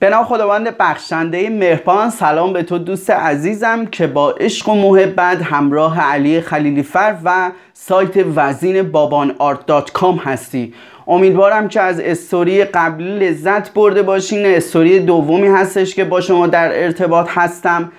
[0.00, 5.42] به نام خداوند بخشنده مهربان سلام به تو دوست عزیزم که با عشق و محبت
[5.42, 10.74] همراه علی خلیلی فر و سایت وزین بابان آرت dot com هستی.
[11.06, 14.46] امیدوارم که از استوری قبلی لذت برده باشین.
[14.46, 17.92] استوری دومی هستش که با شما در ارتباط هستم.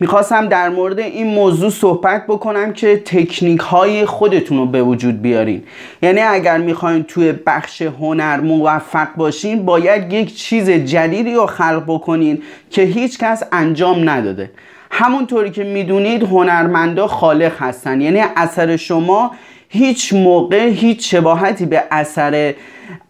[0.00, 5.62] می‌خواستم در مورد این موضوع صحبت بکنم که تکنیک های خودتون رو به وجود بیارین.
[6.02, 12.42] یعنی اگر می‌خواین توی بخش هنر موفق باشین باید یک چیز جدیدی رو خلق بکنین
[12.70, 14.50] که هیچ کس انجام نداده.
[14.90, 18.00] همونطوری که می‌دونید هنرمندا خالق هستن.
[18.00, 19.30] یعنی اثر شما
[19.68, 22.54] هیچ موقع هیچ شباهتی به اثر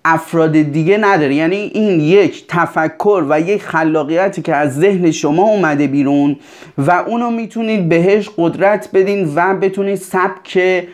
[0.05, 1.35] افراد دیگه نداره.
[1.35, 6.37] یعنی این یک تفکر و یک خلاقیتی که از ذهن شما اومده بیرون
[6.79, 10.85] و اونو می‌تونید بهش قدرت بدین و بتونید سبک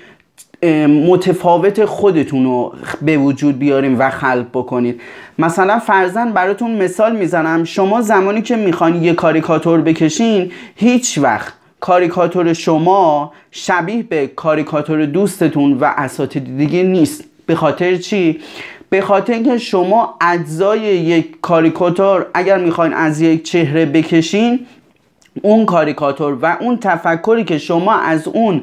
[1.09, 5.01] متفاوت خودتون رو به وجود بیاریم و خلق بکنید.
[5.39, 7.65] مثلا فرزن براتون مثال می‌زنم.
[7.65, 11.53] شما زمانی که می‌خوان یه کاریکاتور بکشین هیچ وقت
[11.83, 17.25] کاریکاتور شما شبیه به کاریکاتور دوستتون و اساتید دیگه نیست.
[17.47, 18.41] به خاطر چی؟
[18.91, 24.67] به خاطر اینکه شما اجزای یک کاریکاتور اگر می‌خواین از یک چهره بکشین
[25.43, 28.63] اون کاریکاتور و اون تفکری که شما از اون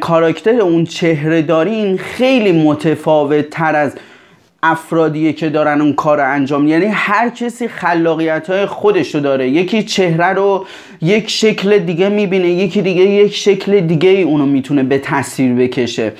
[0.00, 3.92] کاراکتر اون چهره دارین خیلی متفاوت تر از
[4.64, 9.48] افرادیه که دارن اون کار رو انجام یعنی هر کسی خلاقیت های خودشو داره.
[9.48, 10.66] یکی چهره رو
[11.02, 16.12] یک شکل دیگه می‌بینه یکی دیگه یک شکل دیگه اونو می‌تونه به تصویر بکشه.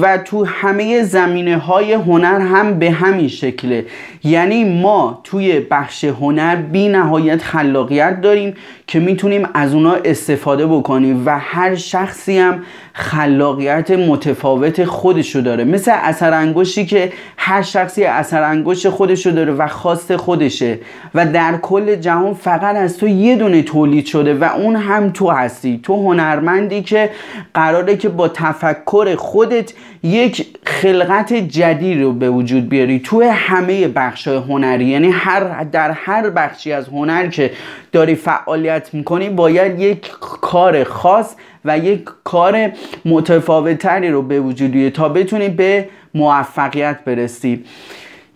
[0.00, 3.86] و تو همه زمینه های هنر هم به همین شکله.
[4.24, 8.54] یعنی ما توی بخش هنر بی نهایت خلاقیت داریم
[8.86, 15.64] که می‌تونیم از اونا استفاده بکنیم و هر شخصی هم خلاقیت متفاوت خودشو داره.
[15.64, 20.78] مثل اثر انگشتی که هر شخصی اثر انگشت خودشو داره و خواست خودشه
[21.14, 25.30] و در کل جهان فقط از تو یه دونه تولید شده و اون هم تو
[25.30, 25.80] هستی.
[25.82, 27.10] تو هنرمندی که
[27.54, 29.72] قراره که با تفکر خودت
[30.02, 32.98] یک خلقت جدید رو به وجود بیاری.
[32.98, 37.50] تو همه بخش هنری یعنی هر در هر بخشی از هنر که
[37.92, 42.70] داری فعالیت می‌کنی باید یک کار خاص و یک کار
[43.04, 47.64] متفاوتتری رو به وجود بیاری تا بتونی به موفقیت برسی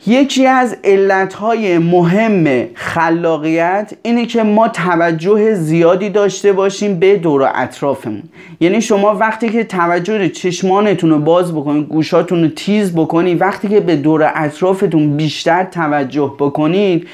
[0.06, 8.22] یکی از علتهای مهم خلاقیت اینه که ما توجه زیادی داشته باشیم به دور اطرافمون.
[8.60, 13.80] یعنی شما وقتی که توجه چشمانتون رو باز بکنید گوشاتون رو تیز بکنید وقتی که
[13.80, 17.08] به دور اطرافتون بیشتر توجه بکنید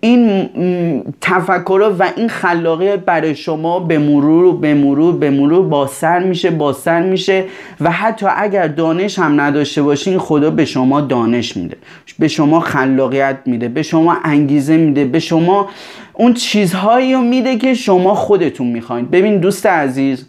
[0.00, 0.48] این
[1.20, 7.02] تفکر و این خلاقیت برای شما به مرور به مرور به مرور باسر میشه باسر
[7.02, 7.44] میشه
[7.80, 11.76] و حتی اگر دانش هم نداشته باشین خدا به شما دانش میده.
[12.26, 15.68] به شما خلاقیت میده به شما انگیزه میده به شما
[16.12, 19.06] اون چیزهایی رو میده که شما خودتون می‌خواین.
[19.06, 20.26] ببین دوست عزیز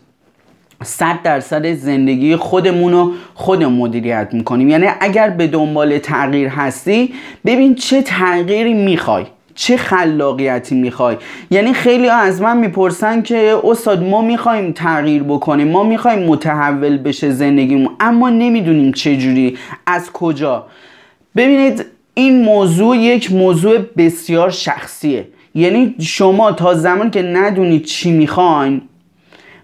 [0.84, 4.70] صد درصد زندگی خودمون رو خود مدیریت می‌کنیم.
[4.70, 7.14] یعنی اگر به دنبال تغییر هستی
[7.46, 9.26] ببین چه تغییری می‌خوای
[9.56, 11.16] چه خلاقیتی می‌خوای.
[11.52, 17.32] یعنی خیلی از من می‌پرسن که استاد ما می‌خوایم تغییر بکنیم ما می‌خوایم متحول بشه
[17.32, 20.66] زندگیمون اما نمی‌دونیم چجوری از کجا.
[21.38, 25.28] ببینید این موضوع یک موضوع بسیار شخصیه.
[25.56, 28.82] یعنی شما تا زمان که ندونید چی می‌خواین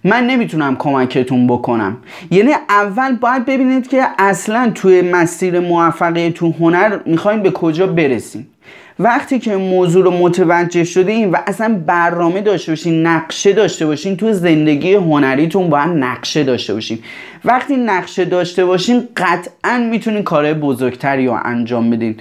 [0.04, 1.98] من نمی‌تونم کمکتون بکنم.
[2.32, 8.48] یعنی اول باید ببینید که اصلا توی مسیر موفقیت تو هنر می‌خواین به کجا برسیم
[9.00, 14.34] وقتی که موضوع رو متوجه شده و اصلا برنامه داشته باشین نقشه داشته باشین تو
[14.34, 17.00] زندگی هنریتون باید نقشه داشته باشین.
[17.46, 22.16] وقتی نقشه داشته باشین قطعا می‌تونین کارهای بزرگتری رو انجام بدین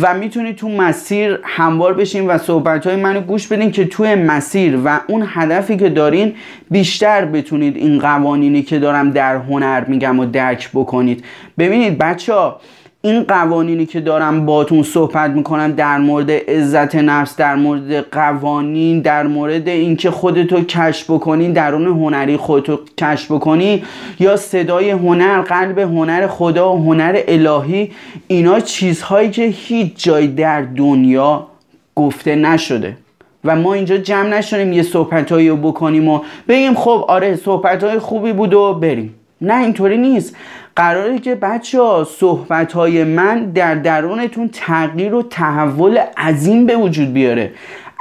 [0.00, 4.78] و می‌تونید تو مسیر هموار بشین و صحبت های منو گوش بدین که توی مسیر
[4.84, 6.34] و اون هدفی که دارین
[6.70, 11.24] بیشتر بتونید این قوانینی که دارم در هنر میگم و درک بکنید.
[11.58, 12.60] ببینید بچه ها
[13.04, 19.26] این قوانینی که دارم باتون صحبت می‌کنم در مورد عزت نفس در مورد قوانین در
[19.26, 23.82] مورد اینکه خودتو کشف بکنی درون هنری خودتو کشف بکنی
[24.20, 27.90] یا صدای هنر قلب هنر خدا و هنر الهی
[28.26, 31.46] اینا چیزهایی که هیچ جای در دنیا
[31.94, 32.96] گفته نشده.
[33.44, 37.98] و ما اینجا جمع نشدیم یه صحبت رو بکنیم و بگیم خب آره صحبت های
[37.98, 39.14] خوبی بود و بریم.
[39.40, 40.36] نه اینطوری نیست.
[40.76, 47.12] قراره که بچه ها صحبت های من در درونتون تغییر و تحول عظیم به وجود
[47.12, 47.50] بیاره.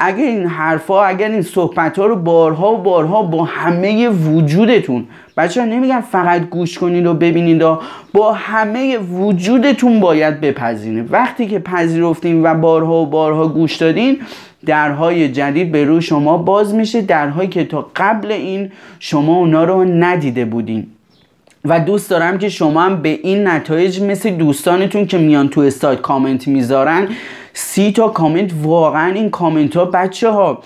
[0.03, 5.07] اگر این حرفا اگر این صحبت ها رو بارها و بارها با همه وجودتون
[5.37, 7.63] بچه ها نمیگم فقط گوش کنید و ببینید
[8.13, 11.13] با همه وجودتون باید بپذیرید.
[11.13, 14.17] وقتی که پذیرفتین و بارها و بارها گوش دادین
[14.65, 19.83] درهای جدید به روی شما باز میشه درهایی که تا قبل این شما اونا رو
[19.83, 20.87] ندیده بودین.
[21.65, 26.01] و دوست دارم که شما هم به این نتایج مثل دوستانتون که میان تو استایت
[26.01, 27.07] کامنت می‌ذارن
[27.53, 30.63] سی تا کامنت واقعا این کامنت ها بچه ها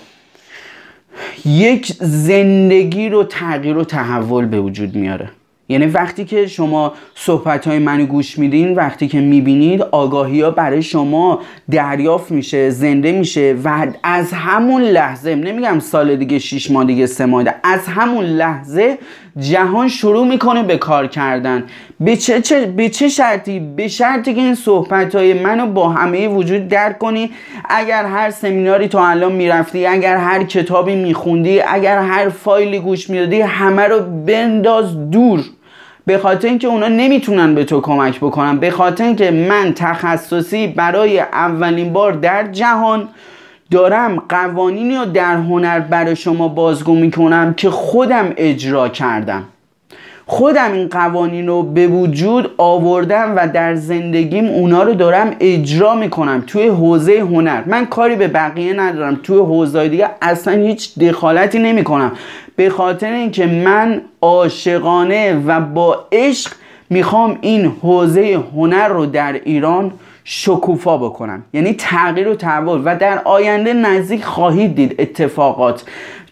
[1.44, 5.28] یک زندگی رو تغییر و تحول به وجود میاره.
[5.68, 10.82] یعنی وقتی که شما صحبت های منو گوش میدین وقتی که می‌بینید آگاهی ها برای
[10.82, 11.40] شما
[11.70, 17.26] دریافت میشه زنده میشه و از همون لحظه نمیگم سال دیگه شیش ماه دیگه سه
[17.26, 18.98] ماه از همون لحظه
[19.38, 21.64] جهان شروع می‌کنه به کار کردن.
[22.00, 26.28] به چه, چه, به چه شرطی؟ به شرطی که این صحبت های منو با همه
[26.28, 27.30] وجود درک کنی.
[27.68, 33.40] اگر هر سمیناری تو الان می‌رفتی اگر هر کتابی میخوندی اگر هر فایلی گوش می‌دادی
[33.40, 35.40] همه رو بنداز دور.
[36.06, 38.58] به خاطر اینکه اونا نمی‌تونن به تو کمک بکنن.
[38.58, 43.08] به خاطر اینکه من تخصصی برای اولین بار در جهان
[43.70, 49.44] دارم قوانینی رو در هنر برای شما بازگو می‌کنم که خودم اجرا کردم.
[50.28, 56.44] خودم این قوانین رو به وجود آوردم و در زندگیم اونا رو دارم اجرا می‌کنم
[56.46, 57.62] توی حوزه هنر.
[57.66, 59.20] من کاری به بقیه ندارم.
[59.22, 62.12] توی حوزه دیگه اصلا هیچ دخالتی نمی‌کنم.
[62.56, 66.52] به خاطر اینکه من عاشقانه و با عشق
[66.90, 69.92] می‌خوام این حوزه هنر رو در ایران
[70.28, 72.82] شکوفا بکنم یعنی تغییر و تحول.
[72.84, 75.84] و در آینده نزدیک خواهید دید اتفاقات.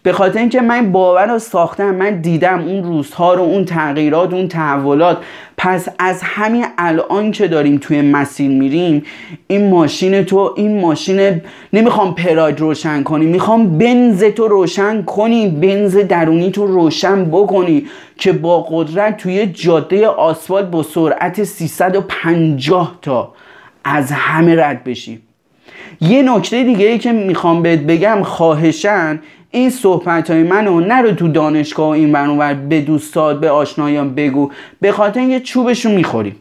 [0.02, 4.48] به خاطر اینکه من باور رو ساختم من دیدم اون روزها رو اون تغییرات اون
[4.48, 5.18] تحولات.
[5.56, 9.02] پس از همین الان که داریم توی مسیر میریم
[9.46, 11.40] این ماشین تو این ماشین
[11.72, 17.86] نمی‌خوام پراید روشن کنی می‌خوام بنز تو روشن کنی بنز درونی تو روشن بکنی
[18.16, 23.33] که با قدرت توی جاده آسفالت با سرعت 350 تا
[23.84, 25.20] از همه رد بشی.
[26.00, 29.20] یه نکته دیگه ای که می‌خوام بهت بگم خواهشن
[29.50, 34.50] این صحبت های منو نرو تو دانشگاه و این برانور به دوستات به آشنایان بگو.
[34.80, 36.36] به خاطر اینکه چوبشو می‌خوری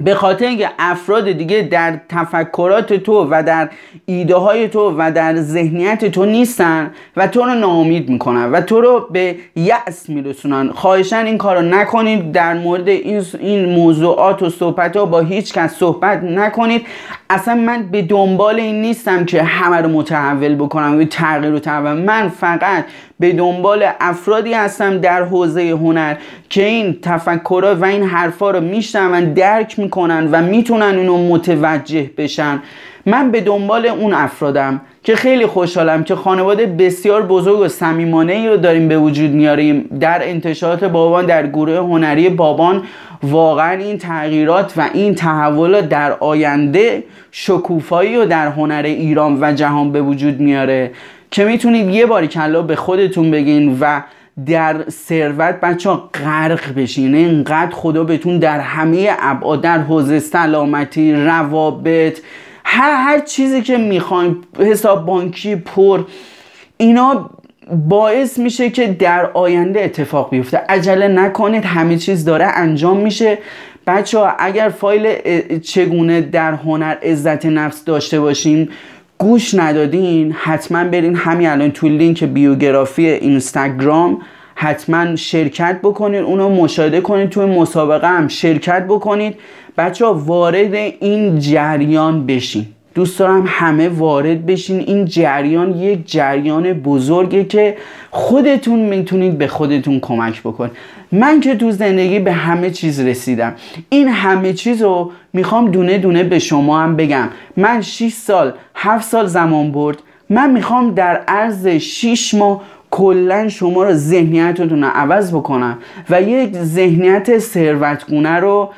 [0.00, 3.68] به خاطر اینکه افراد دیگه در تفکرات تو و در
[4.06, 8.80] ایده های تو و در ذهنیت تو نیستن و تو رو ناامید می‌کنن و تو
[8.80, 10.70] رو به یأس میرسونن.
[10.72, 12.32] خواهشن این کارو نکنید.
[12.32, 16.86] در مورد این, این موضوعات و صحبت ها با هیچ کس صحبت نکنید.
[17.30, 21.92] اصلا من به دنبال این نیستم که همه رو متحول بکنم و تغییر و تحول
[21.92, 22.84] من فقط
[23.20, 26.16] به دنبال افرادی هستم در حوزه هنر
[26.48, 32.62] که این تفکرها و این حرفا رو میشنون درک می‌کنن و می‌تونن اونو متوجه بشن.
[33.06, 38.48] من به دنبال اون افرادم که خیلی خوشحالم که خانواده بسیار بزرگ و صمیمانه ای
[38.48, 39.98] رو داریم به وجود میاریم.
[40.00, 42.82] در انتشارات بابان در گروه هنری بابان
[43.22, 49.92] واقعا این تغییرات و این تحولات در آینده شکوفایی رو در هنر ایران و جهان
[49.92, 50.90] به وجود میاره.
[51.30, 54.00] که می‌تونید یه باری کلا به خودتون بگین و
[54.46, 57.14] در ثروت بچه ها غرق بشین.
[57.14, 62.18] اینقدر خدا بهتون در همه ابعاد در حوزه سلامتی روابط
[62.70, 66.04] هر هر چیزی که می‌خواین حساب بانکی پر
[66.76, 67.30] اینا
[67.88, 70.56] باعث میشه که در آینده اتفاق بیفته.
[70.68, 73.38] عجله نکنید همه چیز داره انجام میشه.
[73.86, 75.08] بچه ها اگر فایل
[75.58, 78.68] چگونه در هنر عزت نفس داشته باشیم
[79.18, 84.20] گوش ندادین حتما برین همین الان تو لینک بیوگرافی اینستاگرام
[84.60, 89.34] حتما شرکت بکنید اونو مشاهده کنید توی مسابقه هم شرکت بکنید.
[89.78, 92.66] بچه ها وارد این جریان بشین.
[92.94, 94.80] دوست دارم همه وارد بشین.
[94.80, 97.76] این جریان یک جریان بزرگه که
[98.10, 100.70] خودتون می‌تونید به خودتون کمک بکن
[101.12, 103.54] من که تو زندگی به همه چیز رسیدم.
[103.88, 107.28] این همه چیز رو می‌خوام دونه دونه به شما هم بگم.
[107.56, 109.98] من 6 سال 7 سال زمان برد.
[110.30, 112.60] من می‌خوام در عرض 6 ماه
[112.98, 115.78] کلا شما رو ذهنیتتون رو عوض بکنم
[116.10, 118.70] و یک ذهنیت ثروتگونه رو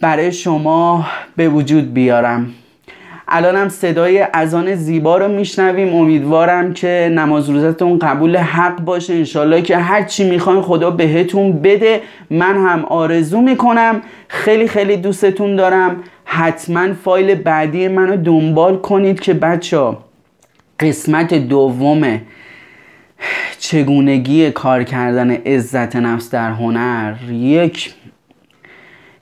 [0.00, 2.50] برای شما به وجود بیارم.
[3.28, 5.94] الانم صدای اذان زیبا رو میشنویم.
[5.94, 9.14] امیدوارم که نماز روزتون قبول حق باشه.
[9.14, 12.00] انشالله که هر چی می‌خواین خدا بهتون بده.
[12.30, 14.02] من هم آرزو می‌کنم.
[14.28, 15.96] خیلی خیلی دوستتون دارم.
[16.24, 19.96] حتما فایل بعدی منو دنبال کنید که بچه
[20.80, 22.20] قسمت دوم
[23.60, 27.94] چگونگی کار کردن عزت نفس در هنر یک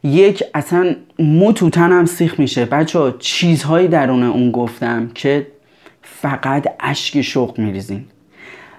[0.04, 2.64] یک اصلا مو تو تنم سیخ میشه.
[2.64, 5.46] بچه چیزهایی درون اون گفتم که
[6.02, 8.04] فقط اشک شوق میریزین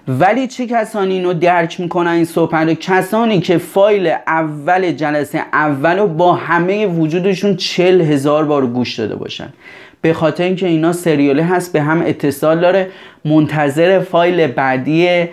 [0.07, 6.07] ولی چه کسانی اینو درک می‌کنن این صحبت کسانی که فایل اول جلسه اول رو
[6.07, 9.53] با همه وجودشون چل هزار بار گوش داده باشن.
[10.01, 12.87] به خاطر اینکه اینا سریاله هست به هم اتصال داره.
[13.25, 15.27] منتظر فایل بعدی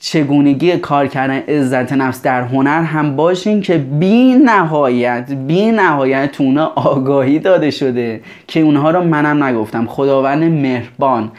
[0.00, 6.58] چگونگی کار کردن عزت نفس در هنر هم باشین که بی نهایت بی نهایت تو
[6.60, 9.86] آگاهی داده شده که اونها رو منم نگفتم.
[9.86, 11.32] خداوند مهربان.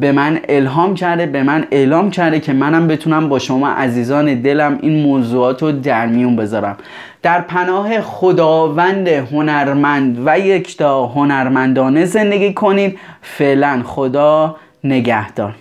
[0.00, 4.78] به من الهام کرده به من اعلام کرده که منم بتونم با شما عزیزان دلم
[4.82, 6.76] این موضوعات رو در میون بذارم.
[7.22, 12.98] در پناه خداوند هنرمند و یکتا هنرمندانه زندگی کنید.
[13.22, 15.54] فعلا خدا نگهدار.